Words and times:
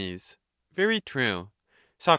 Very 0.73 0.99
true. 0.99 1.51
Soc. 1.99 2.09